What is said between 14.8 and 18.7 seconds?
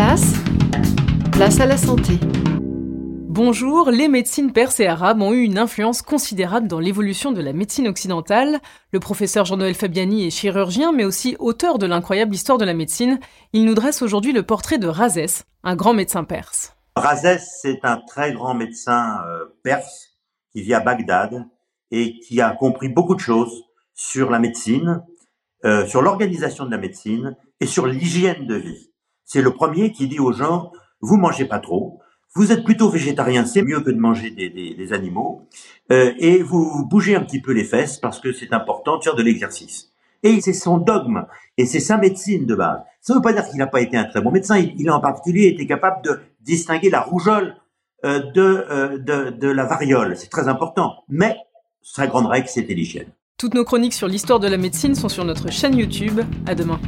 Razès, un grand médecin perse. Razès, c'est un très grand